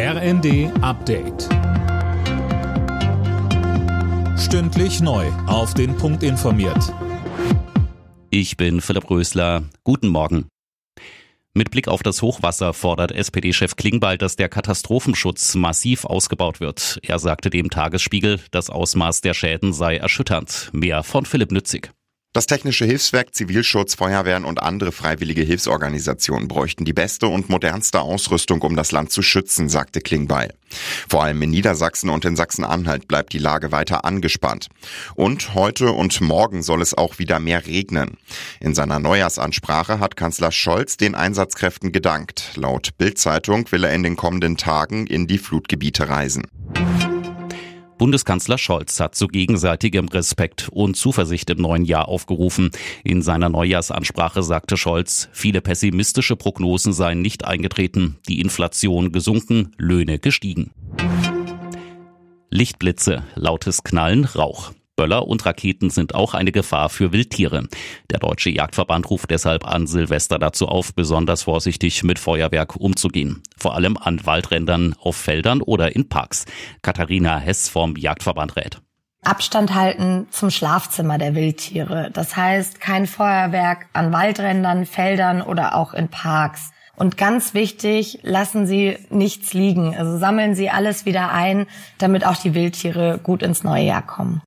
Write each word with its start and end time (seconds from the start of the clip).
RND 0.00 0.70
Update. 0.80 1.48
Stündlich 4.38 5.00
neu. 5.00 5.26
Auf 5.48 5.74
den 5.74 5.96
Punkt 5.96 6.22
informiert. 6.22 6.94
Ich 8.30 8.56
bin 8.56 8.80
Philipp 8.80 9.10
Rösler. 9.10 9.64
Guten 9.82 10.06
Morgen. 10.06 10.46
Mit 11.52 11.72
Blick 11.72 11.88
auf 11.88 12.04
das 12.04 12.22
Hochwasser 12.22 12.74
fordert 12.74 13.10
SPD-Chef 13.10 13.74
Klingbeil, 13.74 14.18
dass 14.18 14.36
der 14.36 14.48
Katastrophenschutz 14.48 15.56
massiv 15.56 16.04
ausgebaut 16.04 16.60
wird. 16.60 17.00
Er 17.02 17.18
sagte 17.18 17.50
dem 17.50 17.68
Tagesspiegel, 17.68 18.38
das 18.52 18.70
Ausmaß 18.70 19.22
der 19.22 19.34
Schäden 19.34 19.72
sei 19.72 19.96
erschütternd. 19.96 20.70
Mehr 20.72 21.02
von 21.02 21.26
Philipp 21.26 21.50
Nützig. 21.50 21.90
Das 22.38 22.46
Technische 22.46 22.84
Hilfswerk, 22.84 23.34
Zivilschutz, 23.34 23.96
Feuerwehren 23.96 24.44
und 24.44 24.62
andere 24.62 24.92
freiwillige 24.92 25.42
Hilfsorganisationen 25.42 26.46
bräuchten 26.46 26.84
die 26.84 26.92
beste 26.92 27.26
und 27.26 27.48
modernste 27.48 28.00
Ausrüstung, 28.00 28.62
um 28.62 28.76
das 28.76 28.92
Land 28.92 29.10
zu 29.10 29.22
schützen, 29.22 29.68
sagte 29.68 30.00
Klingbeil. 30.00 30.54
Vor 31.08 31.24
allem 31.24 31.42
in 31.42 31.50
Niedersachsen 31.50 32.10
und 32.10 32.24
in 32.24 32.36
Sachsen-Anhalt 32.36 33.08
bleibt 33.08 33.32
die 33.32 33.38
Lage 33.38 33.72
weiter 33.72 34.04
angespannt. 34.04 34.68
Und 35.16 35.54
heute 35.54 35.90
und 35.90 36.20
morgen 36.20 36.62
soll 36.62 36.80
es 36.80 36.96
auch 36.96 37.18
wieder 37.18 37.40
mehr 37.40 37.66
regnen. 37.66 38.18
In 38.60 38.72
seiner 38.72 39.00
Neujahrsansprache 39.00 39.98
hat 39.98 40.14
Kanzler 40.14 40.52
Scholz 40.52 40.96
den 40.96 41.16
Einsatzkräften 41.16 41.90
gedankt. 41.90 42.52
Laut 42.54 42.90
Bild-Zeitung 42.98 43.66
will 43.72 43.82
er 43.82 43.92
in 43.92 44.04
den 44.04 44.14
kommenden 44.14 44.56
Tagen 44.56 45.08
in 45.08 45.26
die 45.26 45.38
Flutgebiete 45.38 46.08
reisen. 46.08 46.44
Bundeskanzler 47.98 48.58
Scholz 48.58 49.00
hat 49.00 49.16
zu 49.16 49.26
gegenseitigem 49.26 50.08
Respekt 50.08 50.68
und 50.70 50.96
Zuversicht 50.96 51.50
im 51.50 51.58
neuen 51.58 51.84
Jahr 51.84 52.08
aufgerufen. 52.08 52.70
In 53.04 53.22
seiner 53.22 53.48
Neujahrsansprache 53.48 54.42
sagte 54.42 54.76
Scholz, 54.76 55.28
viele 55.32 55.60
pessimistische 55.60 56.36
Prognosen 56.36 56.92
seien 56.92 57.20
nicht 57.20 57.44
eingetreten, 57.44 58.16
die 58.28 58.40
Inflation 58.40 59.12
gesunken, 59.12 59.72
Löhne 59.76 60.18
gestiegen. 60.18 60.70
Lichtblitze, 62.50 63.24
lautes 63.34 63.82
Knallen, 63.82 64.24
Rauch. 64.24 64.72
Böller 64.98 65.28
und 65.28 65.46
Raketen 65.46 65.90
sind 65.90 66.16
auch 66.16 66.34
eine 66.34 66.50
Gefahr 66.50 66.88
für 66.88 67.12
Wildtiere. 67.12 67.68
Der 68.10 68.18
Deutsche 68.18 68.50
Jagdverband 68.50 69.08
ruft 69.08 69.30
deshalb 69.30 69.64
an 69.64 69.86
Silvester 69.86 70.40
dazu 70.40 70.66
auf, 70.66 70.92
besonders 70.92 71.44
vorsichtig 71.44 72.02
mit 72.02 72.18
Feuerwerk 72.18 72.74
umzugehen. 72.74 73.44
Vor 73.56 73.76
allem 73.76 73.96
an 73.96 74.26
Waldrändern, 74.26 74.96
auf 75.00 75.14
Feldern 75.14 75.62
oder 75.62 75.94
in 75.94 76.08
Parks. 76.08 76.46
Katharina 76.82 77.38
Hess 77.38 77.68
vom 77.68 77.94
Jagdverband 77.94 78.56
rät. 78.56 78.80
Abstand 79.22 79.72
halten 79.72 80.26
zum 80.32 80.50
Schlafzimmer 80.50 81.16
der 81.16 81.36
Wildtiere. 81.36 82.10
Das 82.12 82.34
heißt, 82.34 82.80
kein 82.80 83.06
Feuerwerk 83.06 83.86
an 83.92 84.12
Waldrändern, 84.12 84.84
Feldern 84.84 85.42
oder 85.42 85.76
auch 85.76 85.94
in 85.94 86.08
Parks. 86.08 86.70
Und 86.96 87.16
ganz 87.16 87.54
wichtig, 87.54 88.18
lassen 88.22 88.66
Sie 88.66 88.98
nichts 89.10 89.52
liegen. 89.52 89.96
Also 89.96 90.18
sammeln 90.18 90.56
Sie 90.56 90.70
alles 90.70 91.06
wieder 91.06 91.30
ein, 91.30 91.66
damit 91.98 92.26
auch 92.26 92.36
die 92.36 92.54
Wildtiere 92.54 93.20
gut 93.22 93.44
ins 93.44 93.62
neue 93.62 93.84
Jahr 93.84 94.04
kommen. 94.04 94.42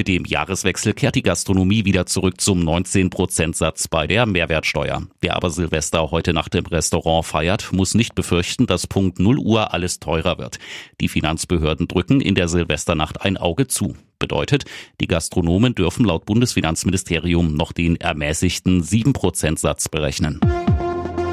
Mit 0.00 0.08
dem 0.08 0.24
Jahreswechsel 0.24 0.94
kehrt 0.94 1.14
die 1.14 1.22
Gastronomie 1.22 1.84
wieder 1.84 2.06
zurück 2.06 2.40
zum 2.40 2.66
19%-Satz 2.66 3.86
bei 3.88 4.06
der 4.06 4.24
Mehrwertsteuer. 4.24 5.02
Wer 5.20 5.36
aber 5.36 5.50
Silvester 5.50 6.10
heute 6.10 6.32
Nacht 6.32 6.54
im 6.54 6.64
Restaurant 6.64 7.26
feiert, 7.26 7.70
muss 7.74 7.92
nicht 7.92 8.14
befürchten, 8.14 8.66
dass 8.66 8.86
Punkt 8.86 9.18
0 9.18 9.38
Uhr 9.38 9.74
alles 9.74 10.00
teurer 10.00 10.38
wird. 10.38 10.58
Die 11.02 11.08
Finanzbehörden 11.08 11.86
drücken 11.86 12.22
in 12.22 12.34
der 12.34 12.48
Silvesternacht 12.48 13.20
ein 13.20 13.36
Auge 13.36 13.66
zu. 13.66 13.94
Bedeutet, 14.18 14.64
die 15.02 15.06
Gastronomen 15.06 15.74
dürfen 15.74 16.06
laut 16.06 16.24
Bundesfinanzministerium 16.24 17.52
noch 17.52 17.72
den 17.72 17.96
ermäßigten 17.96 18.82
7%-Satz 18.82 19.90
berechnen. 19.90 20.40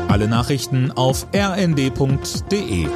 Alle 0.10 0.28
Nachrichten 0.28 0.92
auf 0.92 1.26
rnd.de 1.34 2.88